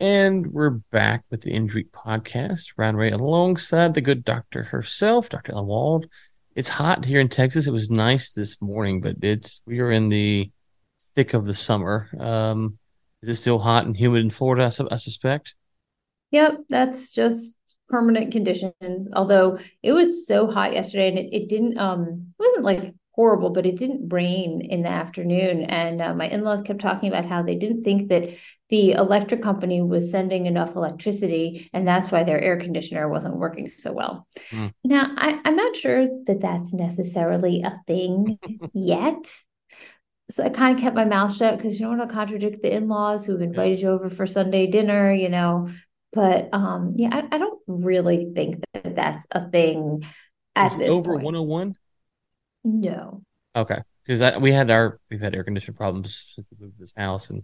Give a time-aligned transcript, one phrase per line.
[0.00, 2.72] And we're back with the Injury podcast.
[2.78, 5.52] Ryan Ray alongside the good doctor herself, Dr.
[5.52, 6.06] Ellen Wald.
[6.54, 7.66] It's hot here in Texas.
[7.66, 10.50] It was nice this morning, but it's we are in the
[11.14, 12.08] thick of the summer.
[12.18, 12.78] Um,
[13.22, 14.64] is it still hot and humid in Florida?
[14.64, 15.54] I, su- I suspect.
[16.30, 17.58] Yep, that's just
[17.90, 19.10] permanent conditions.
[19.12, 23.50] Although it was so hot yesterday and it, it didn't um it wasn't like horrible,
[23.50, 25.64] but it didn't rain in the afternoon.
[25.64, 28.30] And uh, my in-laws kept talking about how they didn't think that
[28.70, 33.68] the electric company was sending enough electricity, and that's why their air conditioner wasn't working
[33.68, 34.26] so well.
[34.52, 34.72] Mm.
[34.84, 38.38] Now, I, I'm not sure that that's necessarily a thing
[38.72, 39.30] yet.
[40.30, 42.72] So I kind of kept my mouth shut because you don't want to contradict the
[42.74, 45.68] in-laws who've invited you over for Sunday dinner, you know.
[46.14, 50.04] But um, yeah, I, I don't really think that that's a thing
[50.56, 51.24] at this over point.
[51.24, 51.76] 101?
[52.64, 53.22] No.
[53.56, 56.94] Okay, because we had our we've had air conditioner problems since we moved to this
[56.96, 57.42] house, and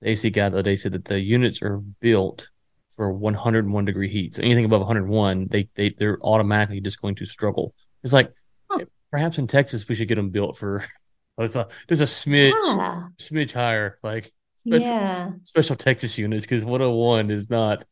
[0.00, 2.48] the AC guy the other day said that the units are built
[2.96, 4.34] for 101 degree heat.
[4.34, 7.74] So anything above 101, they they they're automatically just going to struggle.
[8.02, 8.32] It's like
[8.70, 8.84] Huh.
[9.12, 10.84] perhaps in Texas we should get them built for
[11.38, 13.08] it's a, there's a smidge Yeah.
[13.18, 15.30] smidge higher, like special, Yeah.
[15.44, 17.84] special Texas units because 101 is not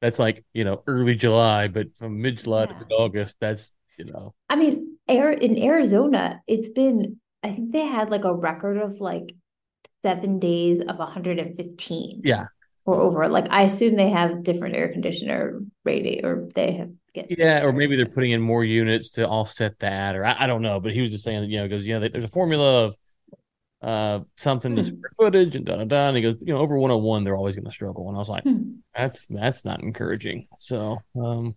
[0.00, 2.78] that's like you know early July, but from mid July to Yeah.
[2.78, 7.86] mid August, that's you know I mean, air in Arizona, it's been, I think they
[7.86, 9.34] had like a record of like
[10.02, 12.46] seven days of 115 yeah
[12.86, 13.28] or over.
[13.28, 17.72] Like I assume they have different air conditioner rating or they have get Yeah, or
[17.72, 20.80] maybe they're putting in more units to offset that, or I, I don't know.
[20.80, 22.96] But he was just saying, you know, he goes, yeah, there's a formula of
[23.82, 24.84] uh something to Hmm.
[24.84, 26.08] square footage and da da da.
[26.08, 28.08] And he goes, you know, over 101, they're always going to struggle.
[28.08, 28.80] And I was like, Hmm.
[28.94, 30.48] that's that's not encouraging.
[30.58, 31.56] So, um,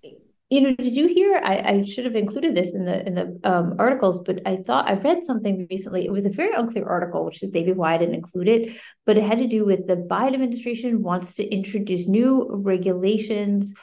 [0.53, 1.41] You know, did you hear?
[1.43, 4.87] I, I should have included this in the in the um, articles, but I thought
[4.87, 6.05] I read something recently.
[6.05, 8.77] It was a very unclear article, which is maybe why I didn't include it.
[9.07, 13.73] But it had to do with the Biden administration wants to introduce new regulations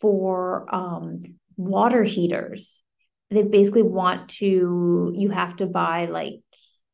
[0.00, 1.20] for um,
[1.58, 2.82] water heaters.
[3.30, 6.40] They basically want to you have to buy like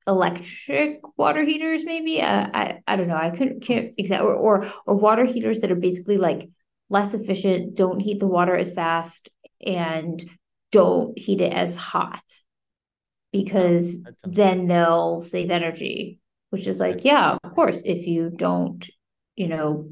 [0.09, 2.21] electric water heaters, maybe.
[2.21, 3.15] Uh, I I don't know.
[3.15, 6.49] I couldn't can't exactly or, or or water heaters that are basically like
[6.91, 9.31] less efficient, don't heat the water as fast,
[9.65, 10.23] and
[10.73, 12.23] don't heat it as hot
[13.33, 16.19] because then they'll save energy,
[16.51, 18.89] which is like, yeah, of course, if you don't,
[19.37, 19.91] you know,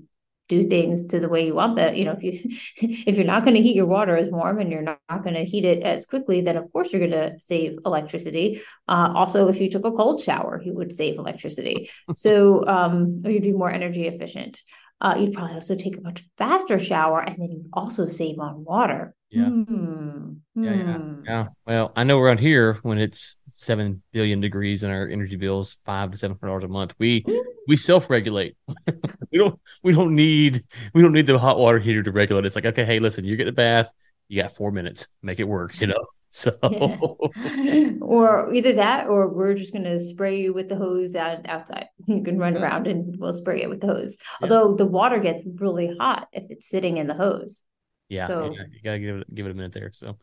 [0.48, 2.41] do things to the way you want that, you know, if you
[3.06, 5.34] if you're not going to heat your water as warm and you're not, not going
[5.34, 8.62] to heat it as quickly, then of course you're going to save electricity.
[8.88, 11.91] Uh, also, if you took a cold shower, you would save electricity.
[12.10, 14.62] So, um, or you'd be more energy efficient.
[15.00, 18.64] Uh, you'd probably also take a much faster shower, and then you'd also save on
[18.64, 19.14] water.
[19.31, 19.48] Yeah.
[19.48, 20.32] Hmm.
[20.54, 21.20] yeah, yeah, Hmm.
[21.25, 21.47] yeah.
[21.66, 26.10] Well, I know around here when it's seven billion degrees and our energy bills five
[26.10, 27.25] to seven hundred dollars a month, we
[27.69, 28.56] we self regulate.
[29.31, 30.62] we don't we don't need
[30.94, 32.47] we don't need the hot water heater to regulate.
[32.47, 33.91] It's like okay, hey, listen, you're getting a bath,
[34.28, 35.78] you got four minutes, make it work.
[35.80, 36.06] You know.
[36.31, 37.91] So Yeah.
[38.03, 41.87] or either that, or we're just going to spray you with the hose out outside.
[42.06, 42.62] You can run Yeah.
[42.62, 44.16] around and we'll spray it with the hose.
[44.21, 44.49] Yeah.
[44.50, 47.65] Although the water gets really hot if it's sitting in the hose.
[48.11, 49.91] Yeah, So- yeah, you gotta give it give it a minute there.
[49.93, 50.19] So,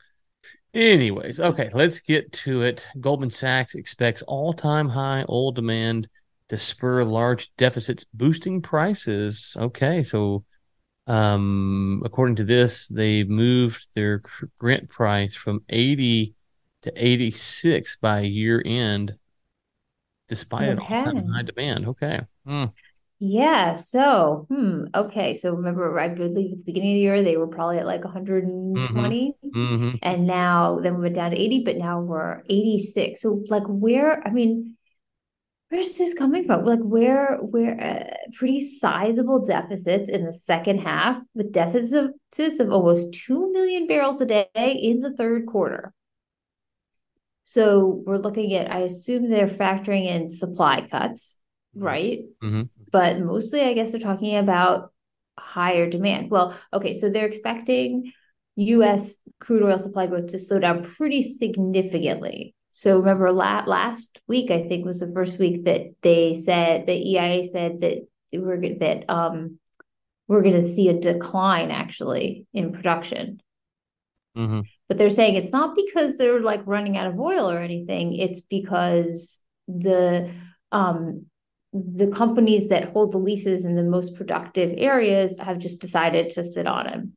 [0.73, 2.87] anyways, okay, let's get to it.
[2.99, 6.07] Goldman Sachs expects all time high oil demand
[6.49, 9.55] to spur large deficits, boosting prices.
[9.59, 10.43] Okay, so
[11.07, 14.21] um, according to this, they moved their
[14.59, 16.35] Brent price from eighty
[16.83, 19.17] to eighty six by year end,
[20.27, 21.35] despite an all time Okay.
[21.35, 21.87] high demand.
[21.87, 22.65] Okay, Hmm.
[23.19, 23.73] Yeah.
[23.75, 24.85] So, hmm.
[24.93, 25.33] Okay.
[25.33, 28.03] So remember, I believe at the beginning of the year, they were probably at like
[28.03, 29.35] 120.
[29.53, 33.21] hmm And now then we went down to 80, but now we're 86.
[33.21, 34.74] So like where, I mean,
[35.69, 36.65] where's this coming from?
[36.65, 43.13] Like where where uh, pretty sizable deficits in the second half with deficits of almost
[43.13, 45.93] 2 million barrels a day in the third quarter.
[47.43, 51.37] So we're looking at, I assume they're factoring in supply cuts,
[51.75, 52.21] right?
[52.41, 54.91] hmm But mostly I guess they're talking about
[55.37, 56.31] higher demand.
[56.31, 58.11] Well, okay, so they're expecting
[58.55, 62.54] US crude oil supply growth to slow down pretty significantly.
[62.77, 66.91] So remember la- last week, I think was the first week that they said the
[66.91, 69.59] EIA said that we're that um
[70.27, 73.39] we're going to see a decline actually in production.
[74.35, 78.13] hmm But they're saying it's not because they're like running out of oil or anything.
[78.13, 79.39] It's because
[79.69, 80.29] the
[80.73, 81.27] um
[81.71, 86.43] the companies that hold the leases in the most productive areas have just decided to
[86.43, 87.13] sit on them.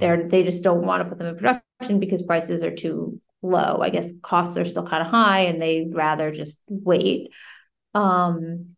[0.00, 3.20] They're they just don't want to put them in production because prices are too
[3.50, 3.80] low.
[3.80, 7.32] I guess costs are still kind of high and they'd rather just wait.
[7.94, 8.76] Um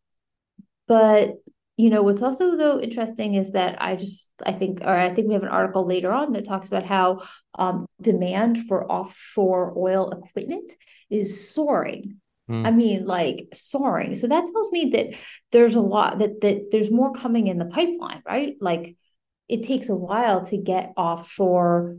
[0.87, 1.35] but
[1.79, 5.29] you know, what's also though interesting is that I just I think or I think
[5.29, 7.23] we have an article later on that talks about how
[7.57, 10.73] um, demand for offshore oil equipment
[11.09, 12.17] is soaring.
[12.51, 12.67] Mm.
[12.67, 14.17] I mean, like soaring.
[14.17, 15.15] So that tells me that
[15.53, 18.57] there's a lot that that there's more coming in the pipeline, right?
[18.61, 18.97] Like
[19.49, 21.99] it takes a while to get offshore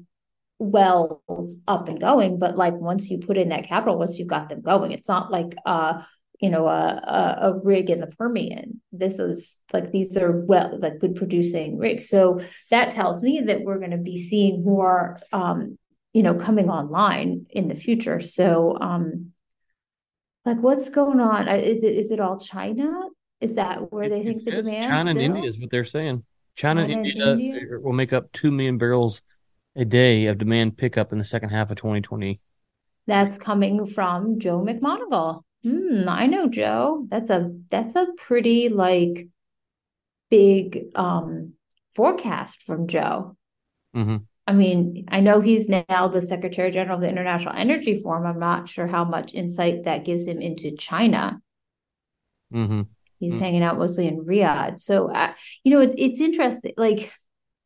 [0.59, 4.49] wells up and going, but like once you put in that capital, once you've got
[4.49, 6.03] them going, it's not like uh
[6.39, 8.81] you know a, a, a rig in the Permian.
[8.91, 12.09] This is like these are well like good producing rigs.
[12.09, 12.41] So
[12.71, 15.77] that tells me that we're going to be seeing more um,
[16.13, 18.19] you know coming online in the future.
[18.19, 19.31] So um,
[20.45, 21.47] like what's going on?
[21.49, 23.01] Is it is it all China?
[23.41, 24.83] Is that where it, they think the demand?
[24.83, 25.23] China still?
[25.23, 26.23] and India is what they're saying.
[26.55, 29.21] China, China and India, India will make up two million barrels
[29.75, 32.39] a day of demand pickup in the second half of 2020.
[33.07, 35.41] That's coming from Joe McMonigle.
[35.63, 37.05] Hmm, I know Joe.
[37.09, 39.27] That's a that's a pretty like
[40.29, 41.53] big um
[41.95, 43.35] forecast from Joe.
[43.95, 44.17] Mm-hmm.
[44.47, 48.25] I mean, I know he's now the Secretary General of the International Energy Forum.
[48.25, 51.39] I'm not sure how much insight that gives him into China.
[52.53, 52.81] Mm-hmm.
[53.19, 53.43] He's mm-hmm.
[53.43, 54.79] hanging out mostly in Riyadh.
[54.79, 55.33] So, uh,
[55.63, 56.73] you know, it's it's interesting.
[56.77, 57.11] Like,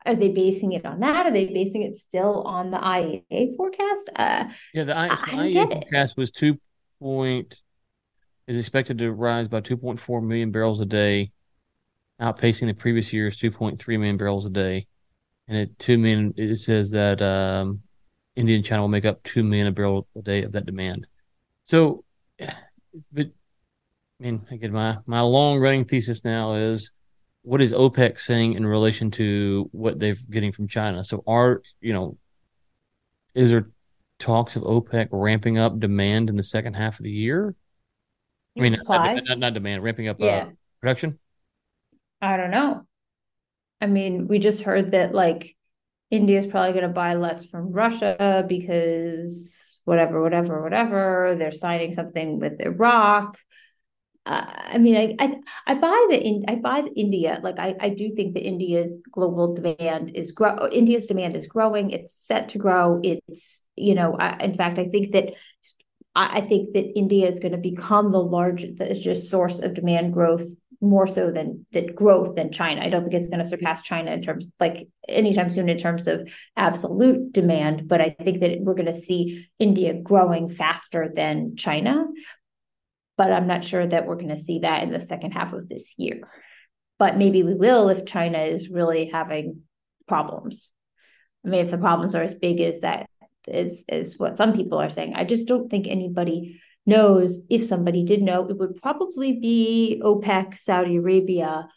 [0.06, 1.26] are they basing it on that?
[1.26, 4.10] Are they basing it still on the IEA forecast?
[4.16, 6.60] Uh, yeah, the, I, the IEA forecast was two
[7.00, 7.56] point
[8.48, 11.32] is expected to rise by 2.4 million barrels a day,
[12.22, 14.88] outpacing the previous year's 2.3 million barrels a day.
[15.48, 17.82] And at 2 million, it says that um,
[18.36, 21.08] India and China will make up 2 million a barrel a day of that demand.
[21.64, 22.04] So,
[22.40, 23.32] but I
[24.20, 26.92] mean, again, my, my long running thesis now is
[27.44, 31.04] what is OPEC saying in relation to what they're getting from China?
[31.04, 32.18] So, are, you know,
[33.36, 33.70] is there
[34.18, 37.56] talks of OPEC ramping up demand in the second half of the year?
[38.58, 40.38] I mean, not, not, not, demand, ramping up uh, yeah.
[40.38, 40.50] uh,
[40.80, 41.20] production.
[42.22, 42.86] I don't know.
[43.82, 45.56] I mean, we just heard that like
[46.10, 51.36] India is probably going to buy less from Russia because whatever, whatever, whatever.
[51.38, 53.38] They're signing something with Iraq.
[54.26, 55.36] Uh, I mean, I, I
[55.68, 57.40] I buy the in I buy India.
[57.44, 60.70] Like I I do think that India's global demand is grow.
[60.72, 61.92] India's demand is growing.
[61.92, 63.02] It's set to grow.
[63.04, 64.16] It's you know.
[64.18, 65.34] I, in fact, I think that
[66.16, 70.46] I, think that India is going to become the largest source of demand growth
[70.80, 72.82] more so than that growth than China.
[72.82, 76.08] I don't think it's going to surpass China in terms like anytime soon in terms
[76.08, 81.56] of absolute demand, but I think that we're going to see India growing faster than
[81.56, 82.06] China.
[83.18, 85.70] But I'm not sure that we're going to see that in the second half of
[85.70, 86.22] this year.
[86.98, 89.62] But maybe we will if China is really having
[90.08, 90.70] problems.
[91.46, 93.10] I mean, if the problems are as big as that
[93.48, 95.14] is is what some people are saying.
[95.16, 97.46] I just don't think anybody knows.
[97.50, 101.68] If somebody did know, it would probably be OPEC, Saudi Arabia.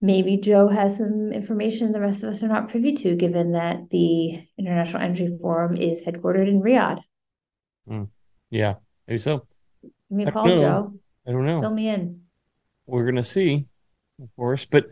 [0.00, 3.90] Maybe Joe has some information the rest of us are not privy to, given that
[3.90, 7.00] the International Energy Forum is headquartered in Riyadh.
[7.88, 8.08] Mm.
[8.50, 8.74] Yeah,
[9.08, 9.46] maybe so.
[10.08, 10.94] Give me a call, Joe.
[11.26, 11.60] I don't know.
[11.60, 12.22] Fill me in.
[12.86, 13.66] We're gonna see,
[14.22, 14.86] of course, but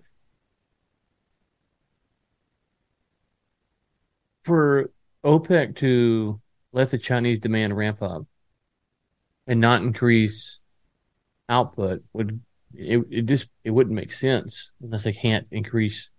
[4.42, 4.90] for
[5.24, 6.40] OPEC to
[6.72, 8.26] let the Chinese demand ramp up
[9.46, 10.60] and not increase
[11.48, 12.40] output would
[12.74, 16.10] it, it just it wouldn't make sense unless they can't increase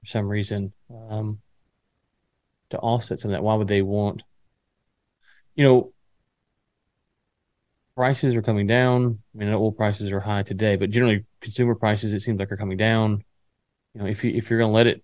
[0.00, 1.40] for some reason um,
[2.70, 3.42] to offset some of that.
[3.42, 4.22] Why would they want?
[5.54, 5.92] You know,
[7.96, 9.18] prices are coming down.
[9.34, 12.56] I mean, oil prices are high today, but generally consumer prices it seems like are
[12.56, 13.24] coming down.
[13.94, 15.02] You know, if you if you're going to let it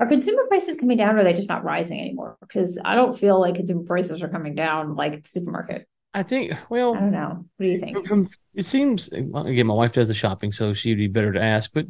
[0.00, 2.38] are consumer prices coming down or are they just not rising anymore?
[2.40, 5.86] Because I don't feel like consumer prices are coming down like the supermarket.
[6.14, 7.44] I think, well, I don't know.
[7.56, 8.06] What do you think?
[8.06, 11.70] From, it seems, again, my wife does the shopping, so she'd be better to ask.
[11.72, 11.86] But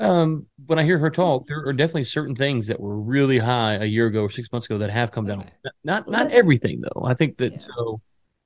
[0.00, 3.74] um, when I hear her talk, there are definitely certain things that were really high
[3.74, 5.48] a year ago or six months ago that have come down.
[5.84, 7.04] Not not everything though.
[7.04, 7.58] I think that yeah.
[7.58, 8.00] so,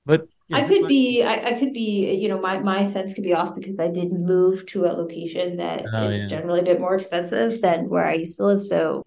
[0.06, 3.34] but I could be, I, I, could be, you know, my my sense could be
[3.34, 6.26] off because I did move to a location that oh, is yeah.
[6.26, 8.62] generally a bit more expensive than where I used to live.
[8.62, 9.02] So,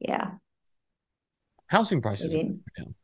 [0.00, 0.32] yeah,
[1.66, 2.42] housing prices are
[2.78, 2.94] down.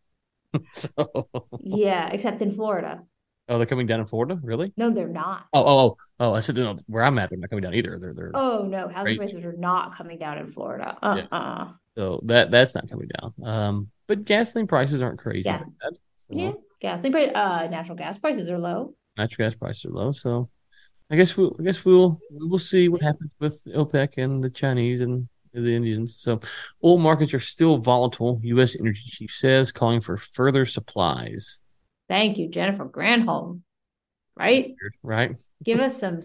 [0.72, 1.28] so
[1.60, 3.02] yeah, except in Florida.
[3.48, 4.72] Oh, they're coming down in Florida, really?
[4.76, 5.46] No, they're not.
[5.52, 6.34] Oh, oh, oh, oh!
[6.34, 6.78] I said no.
[6.86, 7.98] Where I'm at, they're not coming down either.
[8.00, 8.30] They're they're.
[8.34, 9.18] Oh no, housing crazy.
[9.18, 10.98] prices are not coming down in Florida.
[11.00, 11.36] Uh uh-uh.
[11.36, 13.34] uh So that that's not coming down.
[13.44, 15.48] Um, but gasoline prices aren't crazy.
[15.48, 15.62] Yeah.
[16.16, 16.34] So.
[16.34, 18.94] Yeah gasoline uh, natural gas prices are low.
[19.16, 20.48] Natural gas prices are low, so
[21.10, 25.00] I guess we'll I guess we'll we'll see what happens with OPEC and the Chinese
[25.00, 26.16] and the Indians.
[26.16, 26.40] So
[26.84, 28.40] oil markets are still volatile.
[28.44, 28.76] U.S.
[28.78, 31.60] Energy Chief says, calling for further supplies.
[32.08, 33.60] Thank you, Jennifer Granholm,
[34.36, 34.74] right?
[35.02, 35.36] Right.
[35.62, 36.20] Give us some,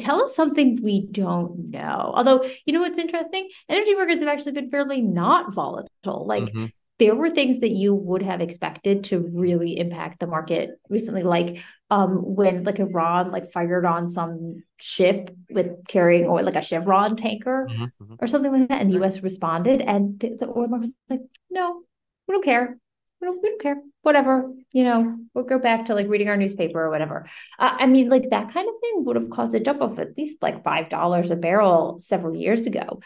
[0.00, 2.12] tell us something we don't know.
[2.14, 3.48] Although, you know what's interesting?
[3.68, 6.26] Energy markets have actually been fairly not volatile.
[6.26, 6.66] Like mm-hmm.
[7.04, 11.62] There were things that you would have expected to really impact the market recently, like
[11.90, 17.16] um, when like Iran like fired on some ship with carrying oil, like a Chevron
[17.16, 17.84] tanker mm-hmm.
[17.84, 18.14] mm-hmm.
[18.20, 19.22] or something like that, and the U.S.
[19.22, 21.82] responded, and the, the oil market was like, no,
[22.28, 22.76] we don't care
[23.22, 23.82] we don't, we don't care.
[24.02, 27.26] Whatever, you know, we'll go back to like reading our newspaper or whatever.
[27.58, 30.18] Uh, I mean, like that kind of thing would have caused a jump of at
[30.18, 33.00] least like five dollars a barrel several years ago.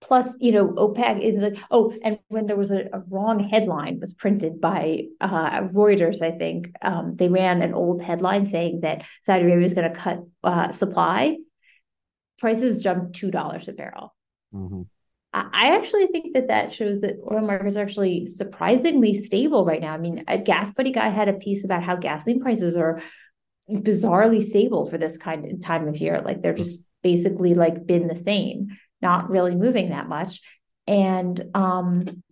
[0.00, 4.00] Plus, you know, OPEC is like, oh, and when there was a, a wrong headline
[4.00, 9.04] was printed by uh, Reuters, I think um, they ran an old headline saying that
[9.22, 11.36] Saudi Arabia is going to cut uh, supply.
[12.38, 14.14] Prices jumped two dollars a barrel.
[14.54, 14.82] Mm-hmm.
[15.32, 19.94] I actually think that that shows that oil markets are actually surprisingly stable right now.
[19.94, 23.00] I mean, a GasBuddy guy had a piece about how gasoline prices are
[23.70, 26.20] bizarrely stable for this kind of time of year.
[26.20, 30.40] Like they're just basically like been the same, not really moving that much.
[30.86, 32.22] And um,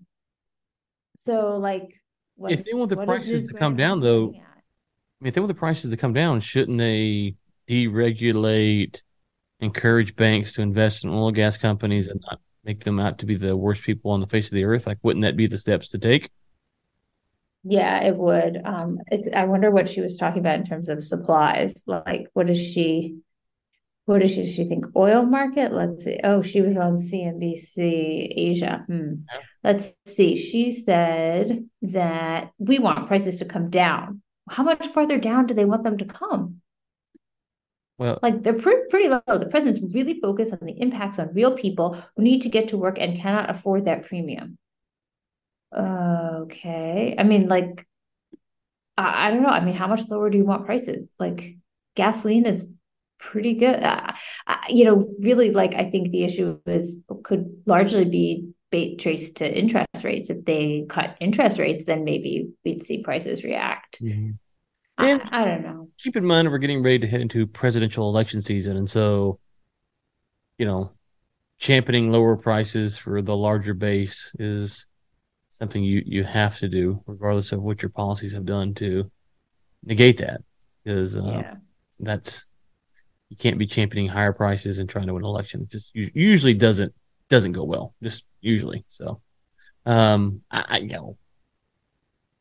[1.17, 2.01] so like
[2.41, 4.33] if they want the prices to come down though,
[5.21, 7.35] I mean, if they want the prices to come down, shouldn't they
[7.69, 9.03] deregulate,
[9.61, 13.37] encourage banks to invest in oil gas companies and not make them out to be
[13.37, 14.87] the worst people on the face of the earth?
[14.87, 16.31] Like, wouldn't that be the steps to take?
[17.65, 18.61] Yeah, it would.
[18.65, 19.29] Um, it's.
[19.35, 21.83] I wonder what she was talking about in terms of supplies.
[21.87, 23.19] Like, what does she?
[24.09, 24.87] What does she, she think?
[24.97, 25.71] Oil market?
[25.71, 26.19] Let's see.
[26.25, 28.83] Oh, she was on CNBC Asia.
[28.87, 29.17] Hmm.
[29.63, 30.35] Let's see.
[30.35, 34.23] She said that we want prices to come down.
[34.49, 36.63] How much farther down do they want them to come?
[37.99, 39.21] Well, like they're pretty, pretty low.
[39.27, 42.79] The president's really focused on the impacts on real people who need to get to
[42.79, 44.57] work and cannot afford that premium.
[45.77, 47.15] okay.
[47.19, 47.87] I mean, like,
[48.97, 49.51] I, I, don't know.
[49.51, 51.15] I mean, how much lower do you want prices?
[51.21, 51.59] Like,
[51.95, 52.71] gasoline is
[53.19, 53.83] pretty good.
[53.83, 54.13] Uh,
[54.69, 58.05] you know, really, like, I think the issue is could largely
[58.71, 60.31] be traced to interest rates.
[60.31, 64.01] If they cut interest rates, then maybe we'd see prices react.
[64.03, 64.33] Mm-hmm.
[65.01, 65.89] And I, I, don't know.
[66.03, 69.39] Keep in mind we're getting ready to head into presidential election season, and so
[70.59, 70.91] you know,
[71.59, 74.87] championing lower prices for the larger base is
[75.51, 79.11] something you you have to do, regardless of what your policies have done to
[79.85, 80.41] negate that,
[80.85, 81.55] because uh, yeah.
[82.01, 82.47] that's
[83.29, 85.63] you can't be championing higher prices and trying to win an election.
[85.63, 86.95] It just usually doesn't
[87.29, 87.95] doesn't go well.
[88.03, 88.85] Just usually.
[88.89, 89.21] So,
[89.85, 91.19] um, I, I you know,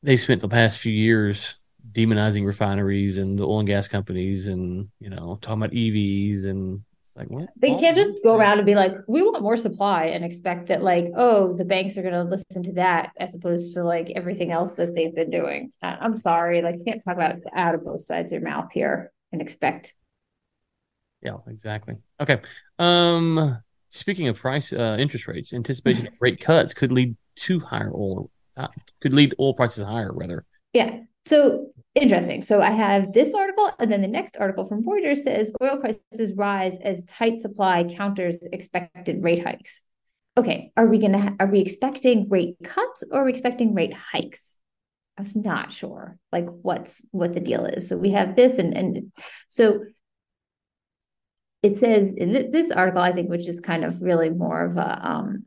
[0.04, 1.58] they spent the past few years
[1.92, 6.82] demonizing refineries and the oil and gas companies and you know talking about EVs and
[7.02, 10.06] it's like what they can't just go around and be like we want more supply
[10.06, 13.74] and expect that like oh the banks are going to listen to that as opposed
[13.74, 17.38] to like everything else that they've been doing i'm sorry like you can't talk about
[17.56, 19.94] out of both sides of your mouth here and expect
[21.22, 22.40] yeah exactly okay
[22.80, 23.58] um
[23.90, 28.30] speaking of price uh interest rates anticipation of rate cuts could lead to higher oil
[28.56, 28.68] uh,
[29.02, 32.42] could lead oil prices higher rather yeah so interesting.
[32.42, 36.34] So I have this article, and then the next article from Reuters says oil prices
[36.36, 39.84] rise as tight supply counters expected rate hikes.
[40.38, 44.60] Okay, are we gonna are we expecting rate cuts or are we expecting rate hikes?
[45.18, 47.90] I was not sure like what's what the deal is.
[47.90, 49.12] So we have this, and and
[49.50, 49.84] so
[51.64, 55.08] it says in this article, I think, which is kind of really more of a
[55.08, 55.46] um,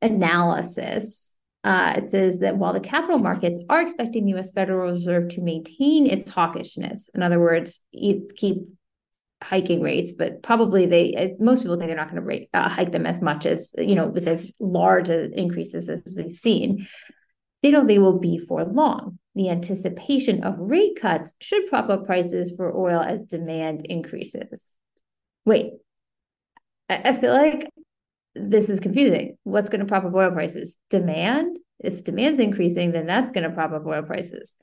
[0.00, 1.28] analysis
[1.64, 5.40] uh, it says that while the capital markets are expecting the US Federal Reserve to
[5.40, 8.68] maintain its hawkishness, in other words, keep
[9.42, 13.06] hiking rates, but probably they, most people think they're not going to uh, hike them
[13.06, 16.86] as much as, you know, with as large increases as we've seen.
[17.62, 19.18] They don't think will be for long.
[19.34, 24.77] The anticipation of rate cuts should prop up prices for oil as demand increases.
[25.48, 25.72] Wait,
[26.90, 27.70] I, I feel like
[28.34, 29.38] this is confusing.
[29.44, 30.76] What's going to prop up oil prices?
[30.90, 31.58] Demand?
[31.78, 34.56] If demand's increasing, then that's going to prop up oil prices.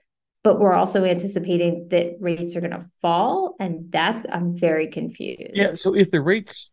[0.43, 3.55] But we're also anticipating that rates are going to fall.
[3.59, 5.53] And that's, I'm very confused.
[5.55, 5.73] Yeah.
[5.73, 6.69] So if the rates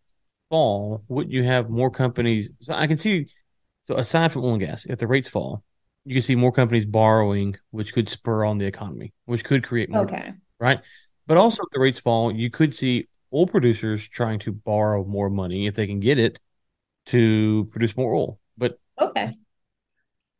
[0.50, 2.52] fall, wouldn't you have more companies?
[2.60, 3.28] So I can see,
[3.84, 5.64] so aside from oil and gas, if the rates fall,
[6.04, 9.88] you can see more companies borrowing, which could spur on the economy, which could create
[9.88, 10.02] more.
[10.02, 10.34] Okay.
[10.60, 10.80] right.
[11.26, 15.30] But also, if the rates fall, you could see oil producers trying to borrow more
[15.30, 16.40] money if they can get it
[17.06, 18.38] to produce more oil.
[18.56, 19.28] But okay.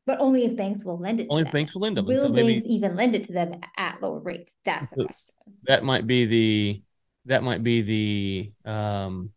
[0.04, 1.28] But only if banks will lend it.
[1.30, 2.06] Only if banks will lend them.
[2.06, 4.56] Will so banks even lend it to them at lower rates?
[4.64, 5.26] That's the question.
[5.64, 6.82] That might be the
[7.26, 9.30] that might be the um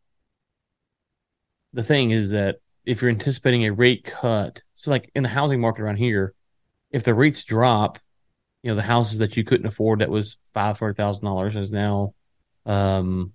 [1.74, 5.62] the thing is that if you're anticipating a rate cut, so like in the housing
[5.62, 6.34] market around here,
[6.90, 8.00] if the rates drop,
[8.64, 11.72] you know the houses that you couldn't afford that was five hundred thousand dollars is
[11.72, 12.16] now
[12.66, 13.34] um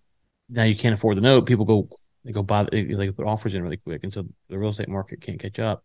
[0.50, 1.88] now you can't afford the note people go
[2.25, 4.04] they go buy they, put offers in really quick.
[4.04, 5.85] And so the real estate market can't catch up.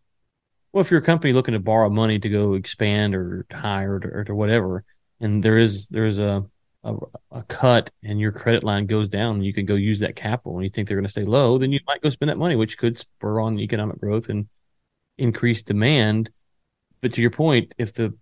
[0.72, 4.26] Well if you're a company looking to borrow money to go expand or hire or,
[4.28, 4.84] or, whatever
[5.20, 6.44] and there is there's a,
[6.84, 6.94] a
[7.30, 10.56] a cut and your credit line goes down you can go use that capital.
[10.56, 12.56] And you think they're going to stay low then you might go spend that money
[12.56, 14.48] which could spur on economic growth and
[15.16, 16.30] increase demand.
[17.00, 18.14] But to your point if the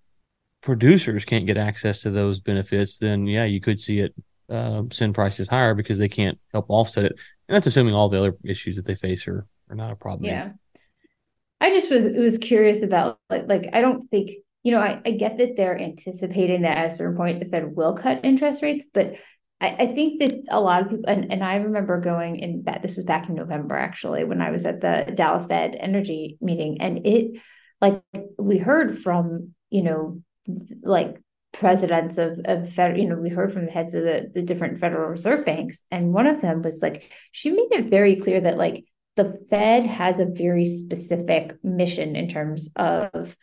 [0.61, 4.15] producers can't get access to those benefits, then yeah, you could see it
[4.51, 7.13] uh, send prices higher because they can't help offset it.
[7.49, 10.25] And that's assuming all the other issues that they face are, are not a problem.
[10.25, 10.53] Yeah.
[11.61, 14.33] I just was was curious about like like I don't think
[14.63, 17.75] you know I, I get that they're anticipating that at a certain point the Fed
[17.75, 19.15] will cut interest rates, but
[19.61, 22.83] I, I think that a lot of people and, and I remember going in that
[22.83, 26.83] this was back in November actually when I was at the Dallas Fed energy meeting
[26.83, 27.41] and it
[27.81, 28.03] like
[28.39, 30.23] we heard from you know
[30.83, 31.17] like
[31.55, 34.81] presidents of of federal, you know, we heard from the heads of the, the different
[34.81, 38.59] Federal Reserve banks, and one of them was like, she made it very clear that
[38.59, 38.85] like
[39.17, 43.37] the Fed has a very specific mission in terms of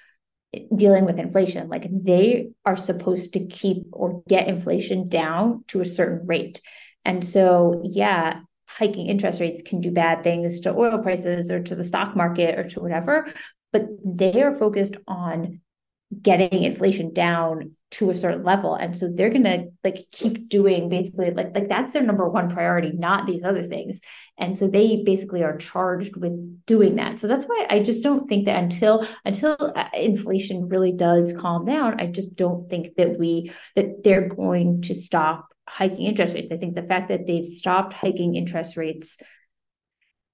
[0.76, 1.70] dealing with inflation.
[1.70, 6.62] Like they are supposed to keep or get inflation down to a certain rate.
[7.06, 11.76] And so, yeah, hiking interest rates can do bad things to oil prices or to
[11.76, 13.32] the stock market or to whatever,
[13.72, 15.62] but they are focused on
[16.22, 18.74] getting inflation down to a certain level.
[18.74, 22.50] And so they're going to like keep doing basically like like that's their number one
[22.50, 24.00] priority not these other things.
[24.38, 27.20] And so they basically are charged with doing that.
[27.20, 31.66] So that's why i just don't think that until until uh, inflation really does calm
[31.66, 36.52] down i just don't think that we that they're going to stop hiking interest rates.
[36.52, 39.18] I think the fact that they've stopped hiking interest rates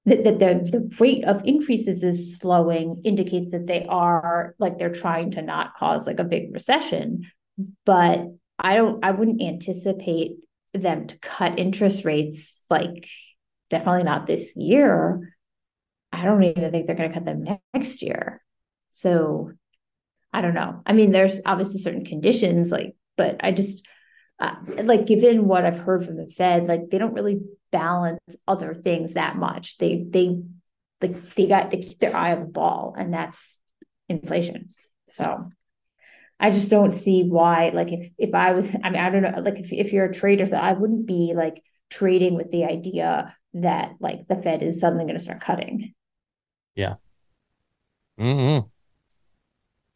[0.07, 5.31] that, the, the rate of increases is slowing indicates that they are like they're trying
[5.31, 7.29] to not cause like a big recession.
[7.85, 8.27] But
[8.59, 10.37] i don't i wouldn't anticipate
[10.73, 13.07] them to cut interest rates like
[13.69, 15.33] definitely not this year.
[16.11, 18.41] I don't even think they're going to cut them next year.
[18.89, 19.51] So
[20.33, 20.81] i don't know.
[20.85, 23.85] I mean there's obviously certain conditions like but i just
[24.39, 27.39] uh, like given what i've heard from the fed like they don't really
[27.71, 29.77] balance other things that much.
[29.77, 30.41] They they
[31.01, 33.59] like they got to keep their eye on the ball, and that's
[34.09, 34.69] inflation.
[35.09, 35.49] So
[36.39, 39.41] I just don't see why, like if if I was, I mean, I don't know,
[39.41, 43.35] like if if you're a trader, so I wouldn't be like trading with the idea
[43.53, 45.93] that like the Fed is suddenly going to start cutting.
[46.75, 46.95] Yeah.
[48.19, 48.67] Mm-hmm.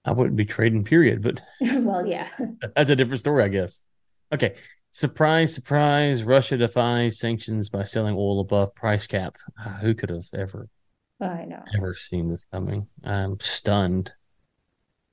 [0.04, 1.21] I wouldn't be trading, period.
[1.21, 2.30] But well, yeah,
[2.75, 3.82] that's a different story, I guess.
[4.34, 4.56] Okay,
[4.94, 9.38] Surprise, surprise, Russia defies sanctions by selling oil above price cap.
[9.58, 10.67] Ah, who could have ever
[11.22, 11.63] I know.
[11.76, 12.88] Ever seen this coming?
[13.04, 14.12] I'm stunned.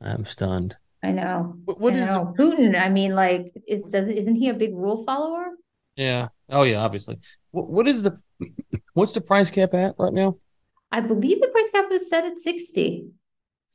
[0.00, 0.76] I'm stunned.
[1.02, 1.54] I know.
[1.64, 2.34] What, what I is know.
[2.36, 2.42] The...
[2.42, 2.80] Putin?
[2.80, 5.50] I mean, like, is does isn't he a big rule follower?
[5.96, 6.28] Yeah.
[6.48, 7.18] Oh yeah, obviously.
[7.52, 8.18] What, what is the
[8.94, 10.38] what's the price cap at right now?
[10.90, 13.10] I believe the price cap was set at 60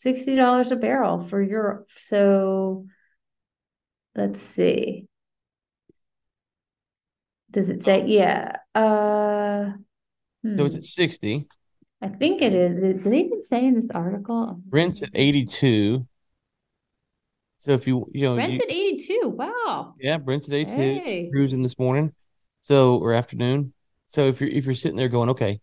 [0.03, 1.87] $60 a barrel for Europe.
[1.99, 2.87] So
[4.15, 5.07] let's see.
[7.53, 8.03] Does it say?
[8.07, 8.57] Yeah.
[8.75, 9.73] Uh,
[10.43, 10.57] hmm.
[10.57, 11.47] So it's at 60.
[12.01, 12.81] I think it is.
[12.81, 14.59] Did they even say in this article?
[14.65, 16.05] Brent's at 82.
[17.59, 19.29] So if you, you know, Brent's you, at 82.
[19.29, 19.93] Wow.
[19.99, 20.75] Yeah, Brent's at 82.
[20.75, 21.29] Hey.
[21.31, 22.11] Cruising this morning.
[22.59, 23.73] So, or afternoon.
[24.07, 25.61] So if you're, if you're sitting there going, okay,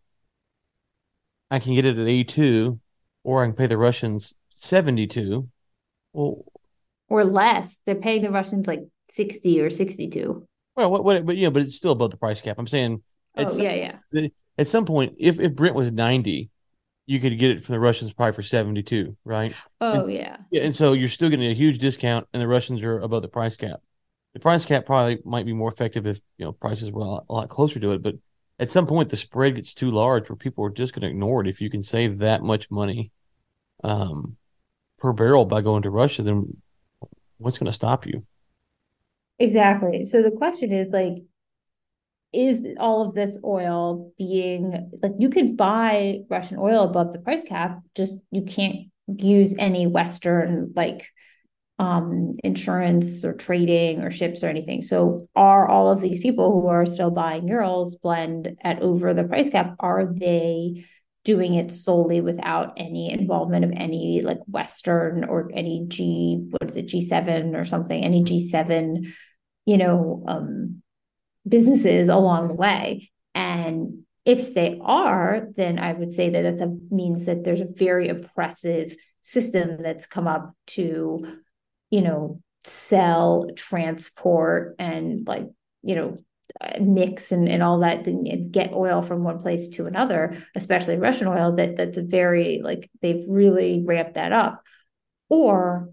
[1.51, 2.81] I can get it at 82
[3.25, 5.49] or I can pay the Russians 72.
[6.13, 6.45] Well,
[7.09, 7.81] or less.
[7.85, 10.47] They're paying the Russians like 60 or 62.
[10.81, 12.59] Well, what, what, but yeah, but it's still above the price cap.
[12.59, 13.03] I'm saying,
[13.37, 14.29] oh yeah, yeah.
[14.57, 16.49] at some point, if if Brent was 90,
[17.07, 19.55] you could get it from the Russians probably for 72, right?
[19.81, 20.37] Oh and, yeah.
[20.51, 23.29] Yeah, and so you're still getting a huge discount, and the Russians are above the
[23.29, 23.81] price cap.
[24.33, 27.25] The price cap probably might be more effective if you know prices were a lot,
[27.29, 28.15] a lot closer to it, but
[28.59, 31.43] at some point the spread gets too large where people are just going to ignore
[31.43, 31.49] it.
[31.49, 33.11] If you can save that much money,
[33.85, 34.37] um,
[34.99, 36.57] per barrel by going to Russia, then
[37.39, 38.25] what's going to stop you?
[39.41, 40.05] Exactly.
[40.05, 41.25] So the question is like,
[42.33, 47.43] is all of this oil being like you could buy Russian oil above the price
[47.43, 51.09] cap, just you can't use any Western like
[51.81, 54.83] um insurance or trading or ships or anything.
[54.83, 59.25] So are all of these people who are still buying Urals blend at over the
[59.25, 60.85] price cap, are they
[61.25, 66.77] doing it solely without any involvement of any like Western or any G, what is
[66.77, 69.13] it, G7 or something, any G7
[69.67, 70.83] you know, um,
[71.47, 73.11] businesses along the way.
[73.35, 77.69] And if they are, then I would say that that's a means that there's a
[77.75, 81.27] very oppressive system that's come up to,
[81.91, 85.47] you know, sell, transport, and like,
[85.83, 86.17] you know,
[86.81, 91.29] mix and, and all that and get oil from one place to another, especially Russian
[91.29, 94.63] oil, that that's a very like they've really ramped that up.
[95.29, 95.91] Or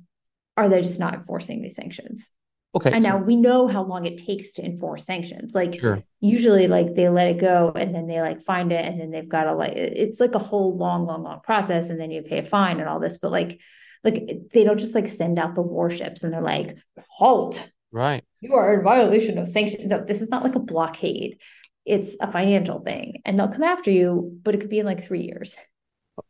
[0.57, 2.31] are they just not enforcing these sanctions?
[2.75, 2.91] Okay.
[2.91, 5.55] And now we know how long it takes to enforce sanctions.
[5.55, 6.03] Like sure.
[6.19, 9.27] usually like they let it go and then they like find it and then they've
[9.27, 12.39] got to like it's like a whole long, long, long process and then you pay
[12.39, 13.17] a fine and all this.
[13.17, 13.59] But like
[14.03, 16.77] like they don't just like send out the warships and they're like,
[17.09, 17.71] halt.
[17.91, 18.23] Right.
[18.41, 19.87] You are in violation of sanctions.
[19.87, 21.39] No, this is not like a blockade.
[21.85, 23.21] It's a financial thing.
[23.25, 25.55] And they'll come after you, but it could be in like three years.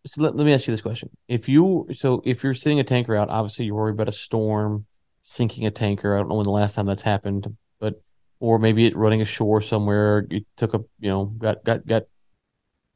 [0.06, 1.10] So let, let me ask you this question.
[1.28, 4.86] If you so if you're sitting a tanker out, obviously you're worried about a storm
[5.30, 6.16] sinking a tanker.
[6.16, 8.02] I don't know when the last time that's happened, but
[8.40, 10.26] or maybe it running ashore somewhere.
[10.30, 12.04] You took a you know got got got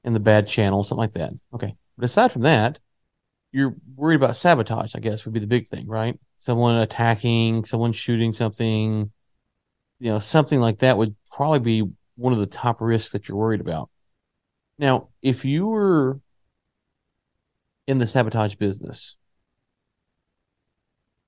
[0.06, 1.32] in the bad channel, something like that.
[1.54, 2.80] Okay, but aside from that,
[3.52, 4.96] you're worried about sabotage.
[4.96, 6.18] I guess would be the big thing, right?
[6.38, 9.12] Someone attacking, someone shooting something,
[10.00, 13.38] you know, something like that would probably be one of the top risks that you're
[13.38, 13.90] worried about.
[14.80, 16.20] Now, if you were
[17.88, 19.18] in the sabotage business,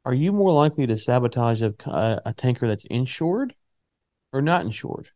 [0.06, 1.74] are you more likely to sabotage a,
[2.26, 3.56] a, tanker that's insured
[4.32, 5.10] or not insured?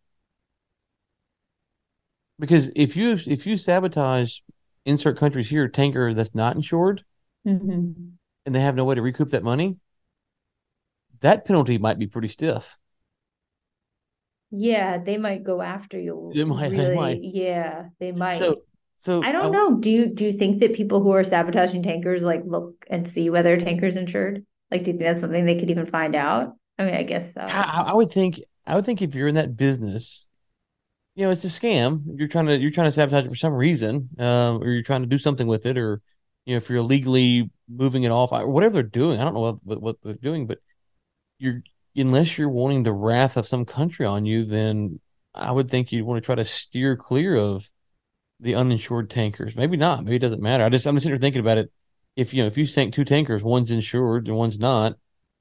[2.39, 4.39] Because if you if you sabotage
[4.85, 7.03] insert countries here tanker that's not insured,
[7.45, 7.91] mm-hmm.
[8.45, 9.77] and they have no way to recoup that money,
[11.21, 12.77] that penalty might be pretty stiff.
[14.51, 16.31] Yeah, they might go after you.
[16.33, 16.71] They might.
[16.71, 17.19] Really, they might.
[17.21, 18.35] Yeah, they might.
[18.35, 18.61] So,
[18.99, 19.75] so I don't know.
[19.75, 23.29] Do you do you think that people who are sabotaging tankers like look and see
[23.29, 24.45] whether a tanker's insured?
[24.71, 26.55] Like, do you think that's something they could even find out?
[26.77, 27.41] I mean, I guess so.
[27.41, 28.41] I, I would think.
[28.65, 30.27] I would think if you're in that business,
[31.15, 32.03] you know, it's a scam.
[32.15, 35.01] You're trying to you're trying to sabotage it for some reason, uh, or you're trying
[35.01, 36.01] to do something with it, or
[36.45, 39.19] you know, if you're illegally moving it off, or whatever they're doing.
[39.19, 40.59] I don't know what, what, what they're doing, but
[41.39, 41.63] you're
[41.95, 44.99] unless you're wanting the wrath of some country on you, then
[45.33, 47.69] I would think you'd want to try to steer clear of
[48.39, 49.55] the uninsured tankers.
[49.55, 50.03] Maybe not.
[50.03, 50.63] Maybe it doesn't matter.
[50.63, 51.71] I just I'm just sitting here thinking about it
[52.17, 54.97] if you know if you sink two tankers, one's insured and one's not,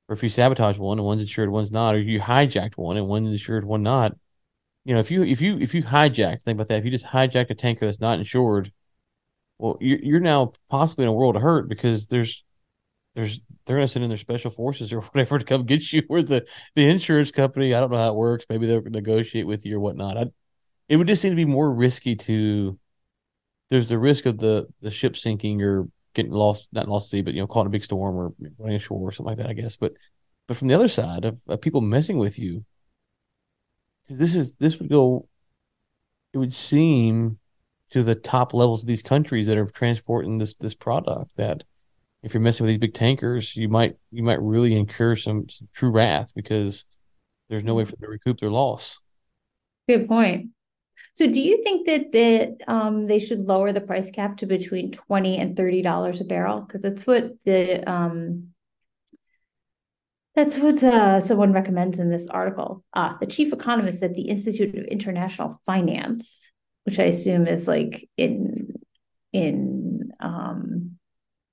[0.09, 3.09] or if you sabotage one and one's insured, one's not, or you hijacked one and
[3.09, 4.13] one's insured, one not.
[4.85, 6.79] You know, if you if you if you hijack, think about that.
[6.79, 8.71] If you just hijack a tanker that's not insured,
[9.59, 12.45] well, you're you're now possibly in a world of hurt because there's
[13.15, 16.03] there's they're to send in their special forces or whatever to come get you.
[16.11, 18.47] Or the the insurance company, I don't know how it works.
[18.51, 20.19] Maybe they'll negotiate with you or whatnot.
[20.19, 20.27] I,
[20.89, 22.79] it would just seem to be more risky to.
[23.71, 27.35] There's the risk of the the ship sinking or getting lost, not lost sea, but
[27.35, 29.53] you know, caught in a big storm or running ashore or something like that, I
[29.53, 29.77] guess.
[29.77, 29.93] But
[30.49, 32.65] but from the other side of, of people messing with you,
[34.03, 35.29] because this is this would go,
[36.33, 37.39] it would seem
[37.91, 41.63] to the top levels of these countries that are transporting this this product that
[42.23, 45.69] if you're messing with these big tankers, you might you might really incur some, some
[45.73, 46.85] true wrath because
[47.49, 48.99] there's no way for them to recoup their loss.
[49.87, 50.49] Good point.
[51.17, 54.93] So do you think that that um, they should lower the price cap to between
[54.93, 56.61] twenty and thirty dollars a barrel?
[56.61, 58.49] Because that's what the um,
[60.35, 62.85] that's what uh, someone recommends in this article.
[62.93, 66.43] Uh, the chief economist at the Institute of International Finance,
[66.85, 68.75] which I assume is like in
[69.33, 70.99] in um,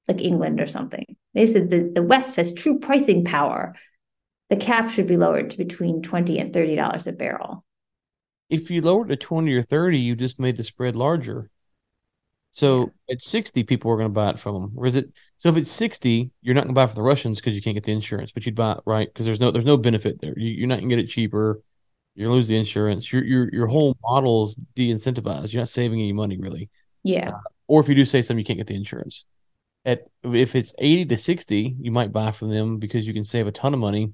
[0.10, 1.06] like England or something.
[1.36, 3.76] They said that the West has true pricing power.
[4.50, 7.64] The cap should be lowered to between twenty and thirty dollars a barrel
[8.50, 11.50] if you lowered to 20 or 30, you just made the spread larger.
[12.52, 14.74] So at 60, people are going to buy it from them.
[14.76, 17.02] Or is it so if it's 60, you're not going to buy it from the
[17.02, 19.08] Russians because you can't get the insurance, but you'd buy it, right?
[19.12, 20.38] Because there's no there's no benefit there.
[20.38, 21.62] You, are not going to get it cheaper.
[22.16, 23.12] You're going to lose the insurance.
[23.12, 25.52] Your your your whole model's de-incentivized.
[25.52, 26.70] You're not saving any money really.
[27.04, 27.30] Yeah.
[27.30, 29.26] Uh, or if you do say something, you can't get the insurance.
[29.84, 33.48] At if it's 80 to 60, you might buy from them because you can save
[33.48, 34.14] a ton of money,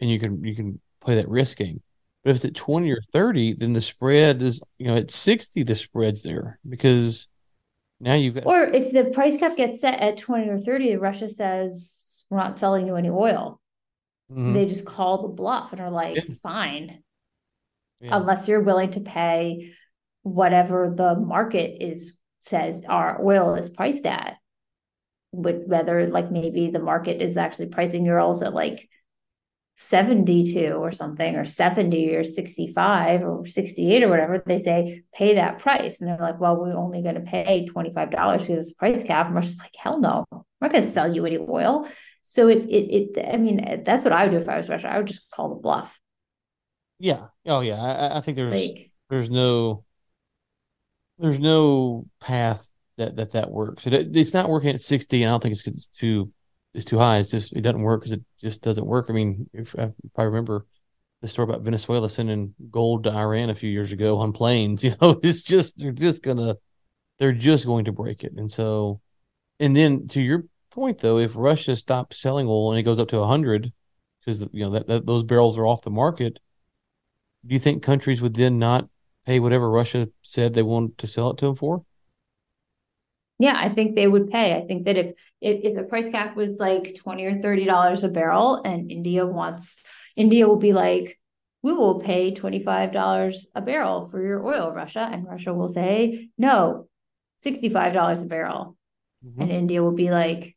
[0.00, 1.82] and you can you can play that risk game.
[2.24, 5.62] But if it's at 20 or 30, then the spread is, you know, at 60,
[5.62, 7.28] the spread's there because
[8.00, 8.46] now you've got.
[8.46, 12.58] Or if the price cap gets set at 20 or 30, Russia says, we're not
[12.58, 13.60] selling you any oil.
[14.30, 14.54] Mm-hmm.
[14.54, 16.34] They just call the bluff and are like, yeah.
[16.42, 17.02] fine.
[18.00, 18.16] Yeah.
[18.16, 19.72] Unless you're willing to pay
[20.22, 24.36] whatever the market is says our oil is priced at.
[25.32, 28.88] With whether like maybe the market is actually pricing your oils at like
[29.76, 35.58] 72 or something or 70 or 65 or 68 or whatever they say pay that
[35.58, 36.00] price.
[36.00, 39.26] And they're like well we're only going to pay $25 for this price cap.
[39.26, 40.24] And we're just like hell no.
[40.30, 41.88] We're not going to sell you any oil.
[42.22, 44.88] So it, it it i mean that's what i would do if i was russia
[44.88, 45.98] i would just call the bluff.
[46.98, 47.26] Yeah.
[47.44, 47.82] Oh yeah.
[47.82, 49.84] I, I think there's like, there's no
[51.18, 53.86] there's no path that that that works.
[53.86, 56.32] It, it's not working at 60 and i don't think it's because it's too
[56.74, 57.18] is too high.
[57.18, 59.06] It's just it doesn't work because it just doesn't work.
[59.08, 60.66] I mean, if I remember
[61.24, 64.84] the story about Venezuela sending gold to Iran a few years ago on planes.
[64.84, 66.56] You know, it's just they're just gonna
[67.18, 68.34] they're just going to break it.
[68.36, 69.00] And so,
[69.58, 73.08] and then to your point though, if Russia stops selling oil and it goes up
[73.08, 73.72] to a hundred,
[74.20, 76.38] because you know that, that those barrels are off the market,
[77.46, 78.88] do you think countries would then not
[79.24, 81.84] pay whatever Russia said they wanted to sell it to them for?
[83.38, 84.54] Yeah, I think they would pay.
[84.54, 88.04] I think that if if, if the price cap was like twenty or thirty dollars
[88.04, 89.82] a barrel, and India wants,
[90.16, 91.18] India will be like,
[91.62, 95.68] we will pay twenty five dollars a barrel for your oil, Russia, and Russia will
[95.68, 96.86] say no,
[97.40, 98.76] sixty five dollars a barrel,
[99.26, 99.42] mm-hmm.
[99.42, 100.56] and India will be like,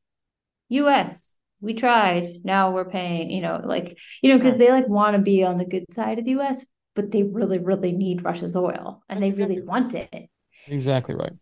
[0.70, 1.38] U.S.
[1.60, 2.42] We tried.
[2.44, 3.32] Now we're paying.
[3.32, 6.20] You know, like you know, because they like want to be on the good side
[6.20, 6.63] of the U.S.,
[6.94, 10.30] but they really, really need Russia's oil, and they really want it.
[10.68, 11.34] Exactly right.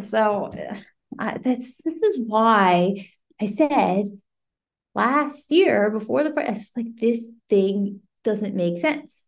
[0.00, 0.76] So uh,
[1.18, 3.08] I, that's this is why
[3.40, 4.06] I said
[4.94, 9.24] last year before the price, just like this thing doesn't make sense.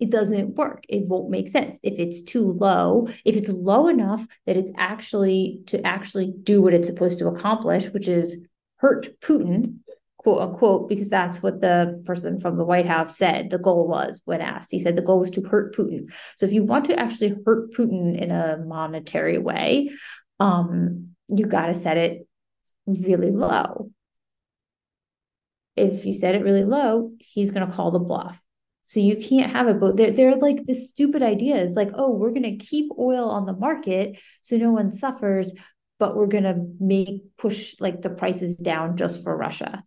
[0.00, 0.84] It doesn't work.
[0.88, 3.08] It won't make sense if it's too low.
[3.24, 7.88] If it's low enough that it's actually to actually do what it's supposed to accomplish,
[7.88, 8.46] which is
[8.76, 9.78] hurt Putin,
[10.28, 14.20] quote unquote, because that's what the person from the White House said the goal was
[14.24, 14.70] when asked.
[14.70, 16.12] He said the goal was to hurt Putin.
[16.36, 19.90] So if you want to actually hurt Putin in a monetary way,
[20.38, 22.26] um, you got to set it
[22.86, 23.90] really low.
[25.76, 28.38] If you set it really low, he's going to call the bluff.
[28.82, 32.10] So you can't have it, but they're, they're like this stupid idea is like, oh,
[32.10, 35.52] we're going to keep oil on the market so no one suffers,
[35.98, 39.84] but we're going to make push like the prices down just for Russia.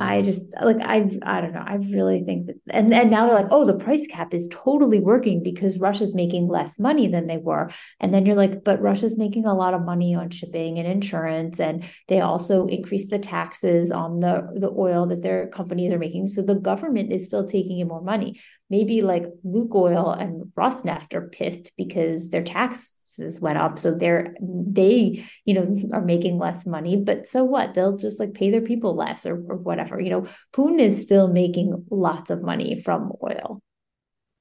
[0.00, 0.24] I mm.
[0.24, 1.64] just like I I don't know.
[1.64, 4.98] I really think that and, and now they're like, oh, the price cap is totally
[4.98, 7.70] working because Russia's making less money than they were.
[8.00, 11.60] And then you're like, but Russia's making a lot of money on shipping and insurance.
[11.60, 16.26] And they also increased the taxes on the, the oil that their companies are making.
[16.26, 18.40] So the government is still taking in more money.
[18.70, 23.78] Maybe like Lukoil and Rosneft are pissed because their tax taxes went up.
[23.78, 27.74] So they're they you know are making less money but so what?
[27.74, 30.26] They'll just like pay their people less or, or whatever you know?
[30.52, 33.60] Putin is still making lots of money from oil.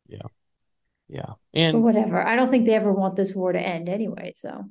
[0.08, 0.28] Yeah.
[1.10, 1.34] Yeah.
[1.54, 2.26] And or whatever.
[2.26, 4.64] I don't think they ever want this war to end anyway so.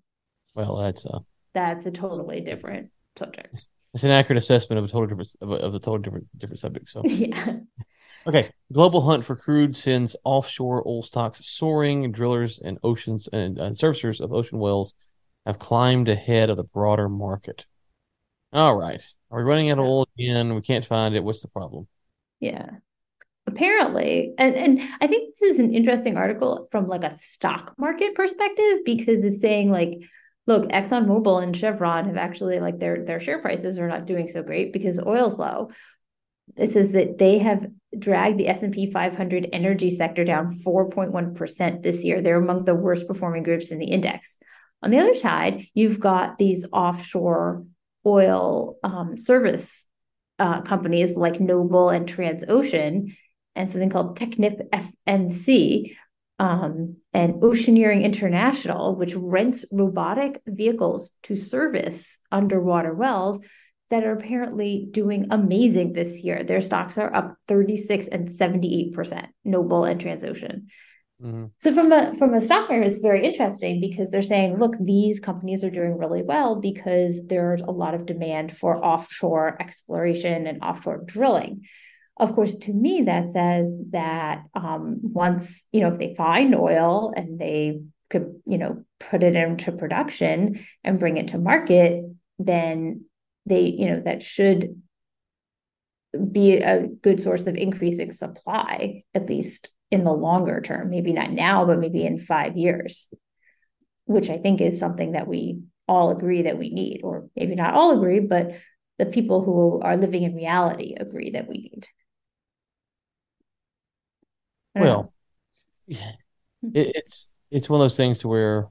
[0.55, 1.21] Well that's uh
[1.55, 3.69] that's a totally different subject.
[3.95, 6.61] it's an accurate assessment of a total different of a, of a total different different
[6.61, 7.03] subject so.
[7.07, 7.57] Yeah
[8.27, 8.51] Okay.
[8.73, 12.13] Global hunt for crude sends offshore oil stocks soaring.
[12.13, 14.95] Drillers and oceans and, and servicers of ocean wells
[15.47, 17.67] have climbed ahead of the broader market.
[18.53, 19.05] All right.
[19.31, 20.55] Are we running out of oil again?
[20.55, 21.25] We can't find it.
[21.25, 21.89] What's the problem?
[22.39, 22.69] Yeah.
[23.47, 28.15] Apparently, and, and I think this is an interesting article from like a stock market
[28.15, 29.99] perspective because it's saying like,
[30.47, 34.43] look, ExxonMobil and Chevron have actually like their their share prices are not doing so
[34.43, 35.71] great because oil's low.
[36.57, 37.67] It says that they have
[37.99, 42.21] dragged the S&P 500 energy sector down 4.1% this year.
[42.21, 44.37] They're among the worst performing groups in the index.
[44.83, 47.65] On the other side, you've got these offshore
[48.05, 49.87] oil um, service
[50.39, 53.17] uh, companies like Noble and Transocean
[53.55, 54.69] and something called Technip
[55.07, 55.97] FMC
[56.39, 63.39] um, and Oceaneering International, which rents robotic vehicles to service underwater wells
[63.93, 66.43] that are apparently doing amazing this year.
[66.43, 70.69] Their stocks are up 36 and 78%, Noble and Transocean.
[71.23, 71.45] Mm-hmm.
[71.59, 75.21] So from a from a stock market, it's very interesting because they're saying, look, these
[75.21, 80.63] companies are doing really well because there's a lot of demand for offshore exploration and
[80.63, 81.67] offshore drilling.
[82.17, 87.13] Of course, to me, that says that um, once you know if they find oil
[87.15, 92.05] and they could you know put it into production and bring it to market,
[92.39, 93.05] then
[93.47, 94.81] they you know that should
[96.31, 100.91] be a good source of increasing supply at least in the longer term.
[100.91, 103.09] Maybe not now but maybe in 5 years
[104.05, 107.75] which i think is something that we all agree that we need or maybe not
[107.75, 108.57] all agree but
[108.99, 111.87] the people who are living in reality agree that we need.
[114.75, 115.13] Well
[115.89, 118.69] it, it's it's one of those things to where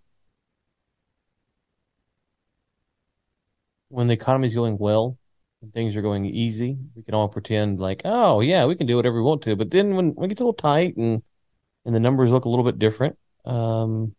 [3.91, 5.17] when the economy is going well
[5.61, 8.95] and things are going easy, we can all pretend like, oh yeah, we can do
[8.95, 9.55] whatever we want to.
[9.55, 11.21] But then when, when it gets a little tight and
[11.83, 14.15] and the numbers look a little bit different, um,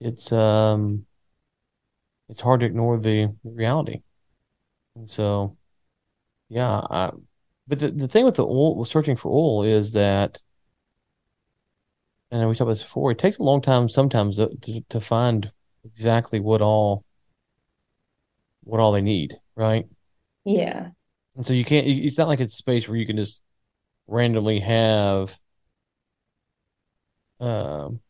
[0.00, 1.04] it's um,
[2.28, 4.02] it's hard to ignore the reality.
[4.96, 5.56] And so,
[6.48, 7.10] yeah, I,
[7.66, 10.40] but the, the thing with the oil, searching for oil is that,
[12.30, 15.00] and we talked about this before, it takes a long time sometimes to, to, to
[15.00, 15.50] find
[15.84, 17.04] exactly what all
[18.64, 19.86] what all they need, right?
[20.44, 20.88] Yeah.
[21.36, 21.86] And so you can't.
[21.86, 23.42] It's not like it's a space where you can just
[24.06, 25.36] randomly have
[27.40, 28.00] um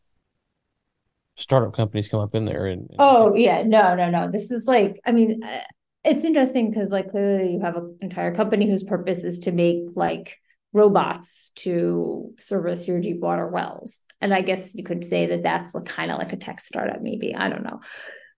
[1.35, 4.65] startup companies come up in there and, and oh yeah no no no this is
[4.65, 5.61] like i mean uh,
[6.03, 9.83] it's interesting because like clearly you have an entire company whose purpose is to make
[9.95, 10.37] like
[10.71, 15.73] robots to service your deep water wells and i guess you could say that that's
[15.85, 17.81] kind of like a tech startup maybe i don't know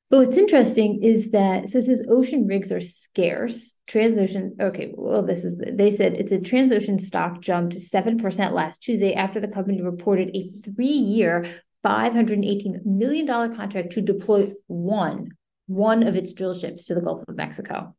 [0.10, 3.74] but what's interesting is that so it says ocean rigs are scarce.
[3.88, 9.14] Transocean, okay, well, this is they said it's a Transocean stock jumped 7% last Tuesday
[9.14, 15.30] after the company reported a three-year $518 million contract to deploy one,
[15.68, 17.96] one of its drill ships to the Gulf of Mexico.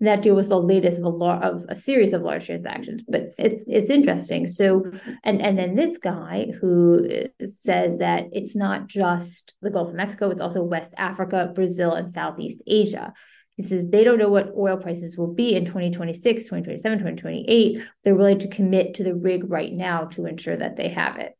[0.00, 3.32] That deal was the latest of a lot of a series of large transactions, but
[3.38, 4.46] it's it's interesting.
[4.46, 4.84] So,
[5.24, 9.94] and and then this guy who uh, says that it's not just the Gulf of
[9.94, 13.14] Mexico, it's also West Africa, Brazil, and Southeast Asia.
[13.56, 17.82] He says they don't know what oil prices will be in 2026, 2027, 2028.
[18.04, 21.32] They're willing to commit to the rig right now to ensure that they have it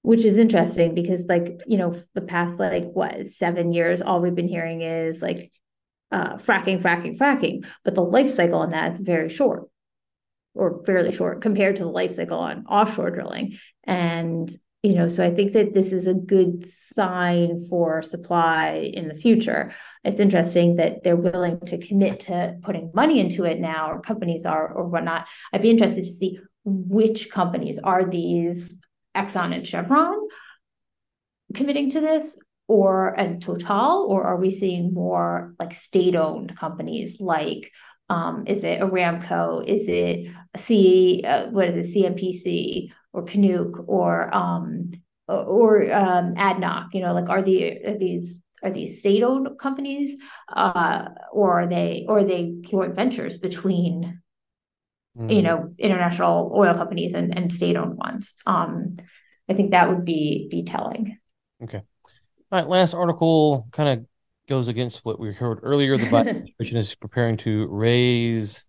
[0.00, 4.34] which is interesting because like you know the past like what seven years all we've
[4.34, 5.50] been hearing is like
[6.14, 9.68] uh, fracking fracking fracking but the life cycle on that is very short
[10.54, 13.58] or fairly short compared to the life cycle on offshore drilling.
[13.84, 14.50] And
[14.82, 19.14] you know so i think that this is a good sign for supply in the
[19.14, 19.72] future.
[20.04, 24.44] It's interesting that they're willing to commit to putting money into it now or companies
[24.44, 25.26] are or whatnot.
[25.52, 28.78] I'd be interested to see which companies are these
[29.16, 30.28] Exxon and Chevron
[31.54, 37.70] committing to this or and Total, or are we seeing more like state-owned companies like
[38.10, 39.66] um, is it Aramco?
[39.66, 44.92] Is it C uh, what is it CNPC or CNOOC or um,
[45.26, 46.88] or um, ADNOC?
[46.92, 50.16] You know, like are the are these are these state-owned companies
[50.48, 54.20] uh, or are they or are they joint ventures between
[55.16, 55.34] mm.
[55.34, 58.96] you know international oil companies and, and state-owned ones um
[59.48, 61.18] i think that would be be telling
[61.62, 61.82] okay
[62.54, 64.06] all right last article kind of
[64.48, 65.96] goes against what we heard earlier.
[65.96, 68.66] The biden administration is preparing to raise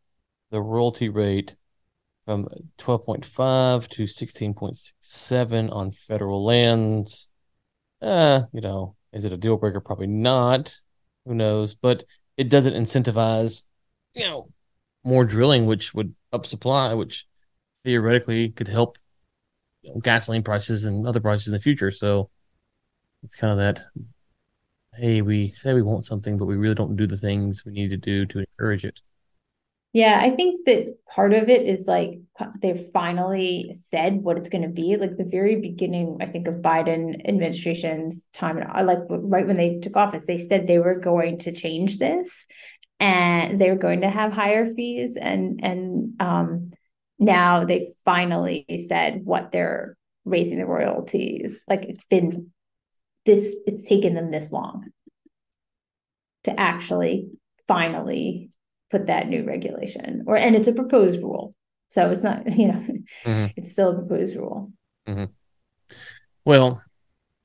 [0.50, 1.56] the royalty rate
[2.26, 2.48] from
[2.80, 7.30] 12.5 to 16.7 on federal lands.
[8.02, 9.80] Uh you know is it a deal breaker?
[9.80, 10.76] Probably not.
[11.28, 11.76] Who knows?
[11.76, 12.06] But
[12.38, 13.68] it doesn't incentivize
[14.16, 14.48] you know
[15.04, 17.28] more drilling, which would up supply, which
[17.84, 18.98] theoretically could help
[19.84, 21.92] you know, gasoline prices and other prices in the future.
[21.92, 22.32] So
[23.26, 23.86] it's kind of that.
[24.94, 27.90] Hey, we say we want something, but we really don't do the things we need
[27.90, 29.02] to do to encourage it.
[29.92, 32.20] Yeah, I think that part of it is like
[32.62, 34.96] they've finally said what it's going to be.
[34.98, 39.96] Like the very beginning, I think of Biden administration's time, like right when they took
[39.96, 42.46] office, they said they were going to change this,
[43.00, 46.72] and they're going to have higher fees and and um,
[47.20, 52.52] now they finally said what they're raising the royalties like it's been
[53.26, 54.86] this it's taken them this long
[56.44, 57.30] to actually
[57.68, 58.50] finally
[58.92, 61.56] put that new regulation or and it's a proposed rule
[61.90, 62.86] so it's not you know
[63.26, 63.46] mm-hmm.
[63.56, 64.72] it's still a proposed rule
[65.08, 65.26] mm-hmm.
[66.46, 66.82] well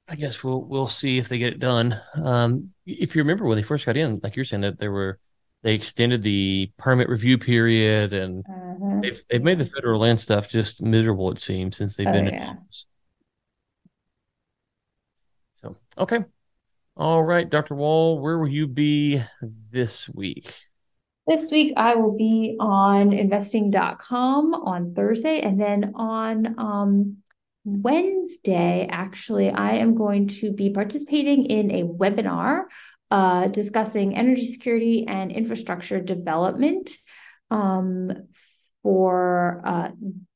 [0.09, 3.57] i guess we'll we'll see if they get it done um if you remember when
[3.57, 5.19] they first got in like you're saying that there were
[5.62, 9.01] they extended the permit review period and uh-huh.
[9.03, 12.27] they've, they've made the federal land stuff just miserable it seems since they've oh, been
[12.27, 12.33] yeah.
[12.35, 12.87] in office
[15.98, 16.24] okay.
[16.96, 19.22] All right dr Wald where will you be
[19.70, 20.55] this week?
[21.26, 27.16] This week i will be on investing.com on thursday and then on um,
[27.64, 32.64] wednesday actually i am going to be participating in a webinar
[33.11, 36.90] uh, discussing energy security and infrastructure development
[37.50, 38.11] um,
[38.83, 39.88] for uh,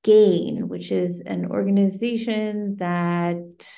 [0.03, 3.69] GAIN, which is an organization that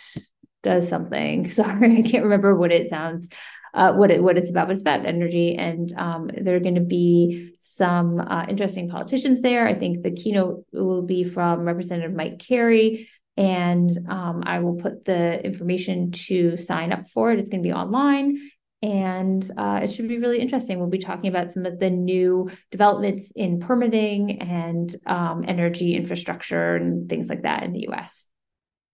[0.67, 1.49] does something.
[1.61, 3.31] Sorry, I can't remember what it sounds,
[3.73, 5.55] uh, what it what it's about, but it's about energy.
[5.55, 9.67] And um, there are going to be some uh, interesting politicians there.
[9.67, 13.09] I think the keynote will be from Representative Mike Carey.
[13.39, 17.39] And um, I will put the information to sign up for it.
[17.39, 18.51] It's going to be online
[18.83, 20.79] and uh, it should be really interesting.
[20.79, 26.77] We'll be talking about some of the new developments in permitting and um, energy infrastructure
[26.77, 28.27] and things like that in the US.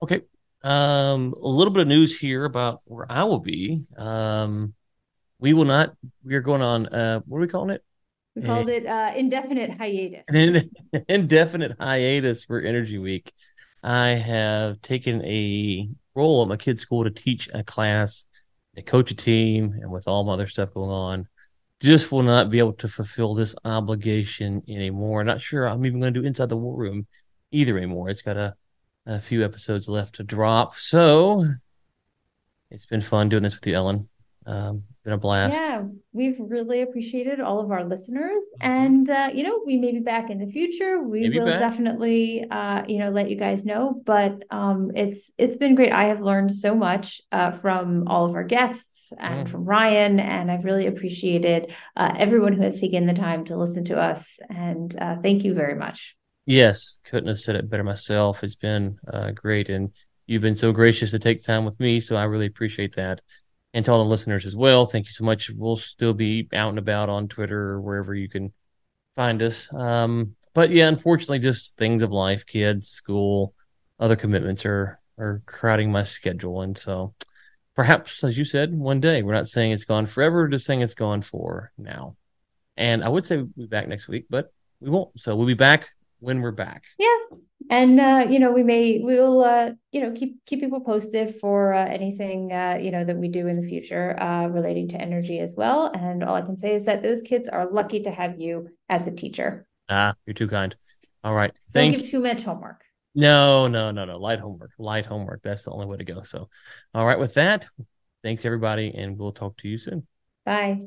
[0.03, 0.23] Okay.
[0.65, 3.83] Um, a little bit of news here about where I will be.
[3.97, 4.75] Um,
[5.39, 5.95] we will not,
[6.25, 7.85] we are going on, uh, what are we calling it?
[8.37, 10.23] We called it uh, indefinite hiatus.
[10.29, 10.71] An
[11.09, 13.33] indefinite hiatus for Energy Week.
[13.83, 18.27] I have taken a role at my kid's school to teach a class
[18.77, 21.29] to coach a team, and with all my other stuff going on,
[21.81, 25.25] just will not be able to fulfill this obligation anymore.
[25.25, 27.07] Not sure I'm even going to do Inside the War Room
[27.51, 28.09] either anymore.
[28.09, 28.55] It's got a,
[29.07, 30.77] a few episodes left to drop.
[30.77, 31.47] So
[32.71, 34.09] it's been fun doing this with you, Ellen.
[34.47, 35.55] Um, been a blast.
[35.55, 35.83] Yeah,
[36.13, 38.71] we've really appreciated all of our listeners, mm-hmm.
[38.71, 41.03] and uh, you know, we may be back in the future.
[41.03, 41.59] We Maybe will back.
[41.59, 44.01] definitely, uh, you know, let you guys know.
[44.05, 45.93] But um, it's it's been great.
[45.93, 49.51] I have learned so much uh, from all of our guests and mm.
[49.51, 53.85] from Ryan, and I've really appreciated uh, everyone who has taken the time to listen
[53.87, 54.39] to us.
[54.49, 56.17] And uh, thank you very much.
[56.45, 58.43] Yes, couldn't have said it better myself.
[58.43, 59.93] It's been uh, great, and
[60.27, 62.01] you've been so gracious to take time with me.
[62.01, 63.21] So I really appreciate that
[63.75, 64.87] and to all the listeners as well.
[64.87, 65.51] Thank you so much.
[65.51, 68.53] We'll still be out and about on Twitter or wherever you can
[69.15, 69.73] find us.
[69.73, 73.55] Um, but yeah, unfortunately, just things of life, kids, school,
[73.99, 77.15] other commitments are are crowding my schedule, and so
[77.77, 80.95] perhaps, as you said, one day we're not saying it's gone forever, just saying it's
[80.95, 82.17] gone for now.
[82.77, 85.19] And I would say we'll be back next week, but we won't.
[85.21, 85.89] So we'll be back
[86.23, 86.85] when we're back.
[86.99, 87.17] Yeah,
[87.69, 91.75] and uh, you know we may we'll uh, you know keep keep people posted for
[91.75, 95.41] uh, anything uh, you know that we do in the future uh, relating to energy
[95.41, 95.91] as well.
[95.93, 99.07] And all I can say is that those kids are lucky to have you as
[99.07, 99.67] a teacher.
[99.89, 100.75] Ah, you're too kind.
[101.25, 102.83] All right, thank Don't give too much homework.
[103.15, 104.19] No, no, no, no.
[104.19, 104.71] Light homework.
[104.79, 105.43] Light homework.
[105.43, 106.23] That's the only way to go.
[106.23, 106.49] So,
[106.95, 107.19] all right.
[107.19, 107.67] With that,
[108.23, 110.07] thanks everybody, and we'll talk to you soon.
[110.47, 110.87] Bye.